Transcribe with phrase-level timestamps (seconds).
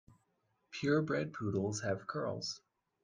[0.71, 2.59] Pure bred poodles have curls.